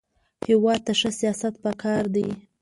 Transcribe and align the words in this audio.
هېواد 0.47 0.79
ته 0.85 0.93
ښه 0.99 1.09
سیاست 1.19 1.53
پکار 1.63 2.03
دی 2.15 2.27